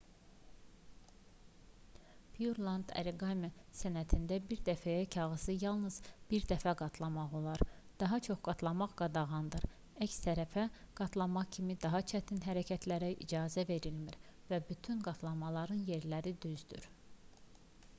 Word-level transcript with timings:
pureland 2.37 2.93
oriqami 3.01 3.49
sənətində 3.79 4.37
bir 4.53 4.61
dəfəyə 4.69 5.03
kağızı 5.17 5.55
yalnız 5.65 5.97
bir 6.31 6.47
dəfə 6.53 6.73
qatlamaq 6.79 7.35
olar 7.41 7.63
daha 8.05 8.19
çox 8.29 8.39
qatlamaq 8.49 8.97
qadağandır 9.03 9.69
əks 10.07 10.17
tərəfə 10.25 10.65
qatlama 11.03 11.45
kimi 11.59 11.77
daha 11.87 12.03
çətin 12.15 12.43
hərəkətlərə 12.49 13.11
icazə 13.29 13.69
verilmir 13.75 14.19
və 14.53 14.63
bütün 14.73 15.07
qatlamaların 15.09 15.85
yerləri 15.95 16.35
düzdür 16.47 16.93